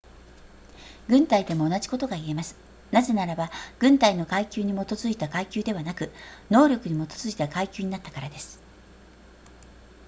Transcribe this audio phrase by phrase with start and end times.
[1.09, 2.55] 軍隊でも同じことが言えます
[2.89, 6.09] なぜならば軍隊の階級に基づいた階級ではなく
[6.49, 8.59] 能力に基づいた階級になったからです